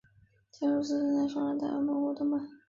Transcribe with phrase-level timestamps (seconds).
[0.51, 2.49] 乾隆十四年上任台湾澎湖通判。